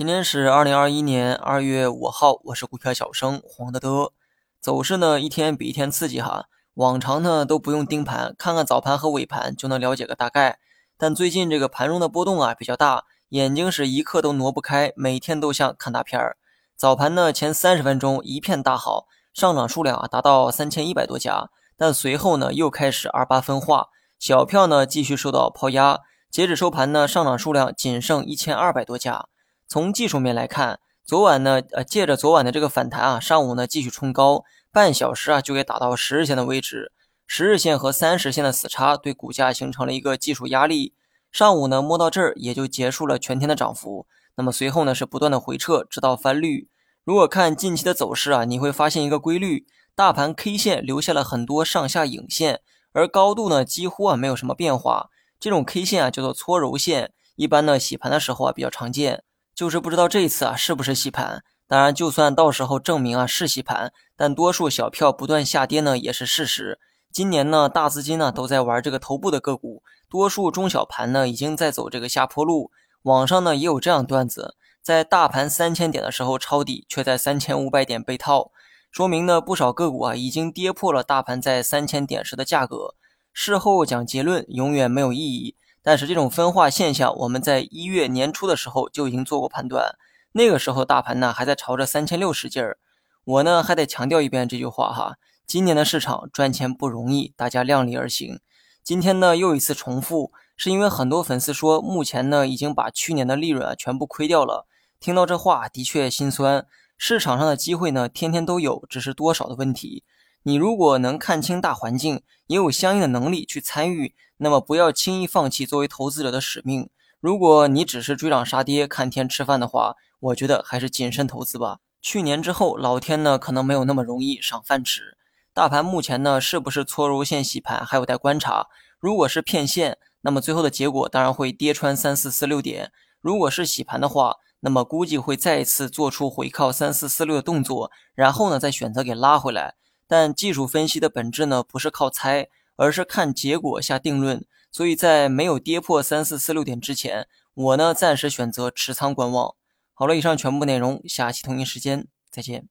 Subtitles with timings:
[0.00, 4.12] 今天是二零二一年二月五号，我是股票小生黄德德。
[4.58, 6.46] 走势呢，一天比一天刺激哈。
[6.72, 10.58] 往常呢都不用盯盘，看看早盘和尾盘就能了解个大概。
[10.96, 16.38] 但最近这个盘中的波动啊比较大，眼睛是一刻都挪不开，每天都像看大片儿。
[16.74, 19.04] 早盘呢前三十分钟一片大好，
[19.34, 23.88] 上涨数量啊达到三千一百多家，但随后呢又开始二八分化，
[24.18, 25.98] 小票呢继续受到抛压。
[26.30, 29.26] 截止收盘呢，上涨数量仅剩一千二百多家。
[29.70, 34.42] 从技术面来看，昨晚呢，呃，借着昨晚的这个反弹啊，上午呢继续冲高，
[34.72, 36.90] 半小时啊就给打到十日线的位置，
[37.24, 40.94] 十日线和三十线的死叉对股价形成了一个技术压力。
[41.30, 44.08] 上午呢摸到这儿也就结束了全天的涨幅。
[44.34, 46.68] 那么随后呢是不断的回撤，直到翻绿。
[47.04, 55.10] 如果看近期的走势啊，你会发现一个规律：大盘 K 线留下了很多上下影线，而高度呢几乎啊没有什么变化。
[55.38, 59.22] 这种 K 线啊叫做搓揉线，一般呢洗盘的时候啊比较常见。
[59.60, 66.78] 就是不知道这一次啊是不是洗盘，当然就算到时候证明啊是洗盘，但多数小票不断下跌呢也是事实。
[67.12, 72.70] 今年呢大资金呢都在玩这个头部的个股，多数中小盘呢已经在走这个下坡路。
[73.02, 78.52] 网上呢也有这样段子，在大盘三千点的时候抄底，却在三千五百点被套，
[78.90, 82.94] 说明呢不少个股啊已经跌破了大盘在三千点时的价格。
[83.34, 85.54] 事后讲结论永远没有意义。
[85.82, 89.96] 但是这种分化现象，我们在一月年初的时候就已经做过判断。
[90.32, 92.78] 那个时候大盘呢还在朝着三千六使劲儿。
[93.24, 98.40] 我呢还得强调一遍这句话哈：今年的市场赚钱不容易，大家量力而行。
[98.82, 104.66] 今天呢又一次重复，是因为很多粉丝说目前呢已经把去年的利润啊全部亏掉了。
[104.98, 106.66] 听到这话的确心酸。
[106.96, 110.04] 市场上的机会呢天天都有，只是多少的问题。
[110.42, 116.88] 你如果能看清大环境，也有相应的能力去参与，那么不要轻易放弃作为投资者的使命。
[117.20, 121.80] 如果你只是追涨杀跌、看天吃饭的话，我觉得还是谨慎投资吧。
[122.00, 125.18] 去年之后，老天呢可能没有那么容易赏饭吃。
[125.52, 128.68] 大盘目前呢是不是搓揉线洗盘，还有待观察。
[128.98, 132.86] 如果是骗线，那么最后的结果当然会跌穿三四四六点；
[133.20, 139.74] 如果是洗盘的话，那么估计会再一次做出回靠三四四六的动作，然后呢再选择给拉回来。
[140.10, 144.44] 但技术分析的本质呢，不是靠猜，而是看结果下定论。
[144.72, 149.54] 所以在没有跌破三四四六点之前，我呢暂时选择持仓观望。
[149.94, 152.66] 好了，以上全部内容，下期同一时间再见。